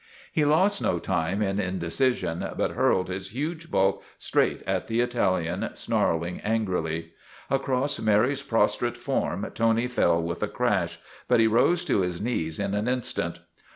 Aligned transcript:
He 0.33 0.45
lost 0.45 0.81
no 0.81 0.97
time 0.97 1.43
in 1.43 1.59
inde 1.59 1.83
cision 1.83 2.57
but 2.57 2.71
hurled 2.71 3.07
his 3.07 3.35
huge 3.35 3.69
bulk 3.69 4.01
straight 4.17 4.63
at 4.65 4.87
the 4.87 4.99
Ital 4.99 5.39
ian, 5.39 5.69
snarling 5.75 6.39
angrily. 6.39 7.11
Across 7.51 7.99
Mary's 7.99 8.41
prostrate 8.41 8.97
form 8.97 9.47
Tony 9.53 9.87
fell 9.87 10.19
with 10.19 10.41
a 10.41 10.47
crash, 10.47 10.97
but 11.27 11.39
he 11.39 11.45
rose 11.45 11.85
to 11.85 12.01
his 12.01 12.19
knees 12.19 12.57
in 12.57 12.73
an 12.73 12.87
instant. 12.87 13.41